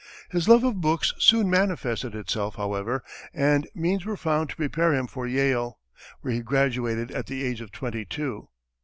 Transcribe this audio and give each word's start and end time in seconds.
His 0.31 0.49
love 0.49 0.63
of 0.63 0.81
books 0.81 1.13
soon 1.19 1.47
manifested 1.47 2.15
itself, 2.15 2.55
however, 2.55 3.03
and 3.35 3.67
means 3.75 4.03
were 4.03 4.17
found 4.17 4.49
to 4.49 4.55
prepare 4.55 4.95
him 4.95 5.05
for 5.05 5.27
Yale, 5.27 5.77
where 6.21 6.33
he 6.33 6.39
graduated 6.41 7.11
at 7.11 7.27
the 7.27 7.43
age 7.43 7.61
of 7.61 7.71
twenty 7.71 8.03
two. 8.03 8.49